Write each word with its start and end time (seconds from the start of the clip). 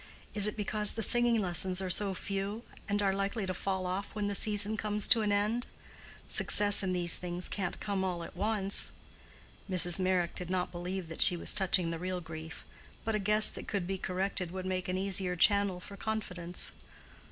Is 0.33 0.47
it 0.47 0.57
because 0.57 0.93
the 0.93 1.03
singing 1.03 1.39
lessons 1.39 1.79
are 1.79 1.89
so 1.91 2.15
few, 2.15 2.63
and 2.89 3.03
are 3.03 3.13
likely 3.13 3.45
to 3.45 3.53
fall 3.53 3.85
off 3.85 4.15
when 4.15 4.27
the 4.27 4.33
season 4.33 4.75
comes 4.75 5.05
to 5.05 5.21
an 5.21 5.31
end? 5.31 5.67
Success 6.27 6.81
in 6.81 6.91
these 6.91 7.17
things 7.17 7.47
can't 7.47 7.79
come 7.79 8.03
all 8.03 8.23
at 8.23 8.35
once." 8.35 8.89
Mrs. 9.69 9.99
Meyrick 9.99 10.33
did 10.33 10.49
not 10.49 10.71
believe 10.71 11.07
that 11.07 11.21
she 11.21 11.37
was 11.37 11.53
touching 11.53 11.91
the 11.91 11.99
real 11.99 12.19
grief; 12.19 12.65
but 13.05 13.13
a 13.13 13.19
guess 13.19 13.51
that 13.51 13.67
could 13.67 13.85
be 13.85 13.99
corrected 13.99 14.49
would 14.49 14.65
make 14.65 14.87
an 14.89 14.97
easier 14.97 15.35
channel 15.35 15.79
for 15.79 15.95
confidence. 15.95 16.71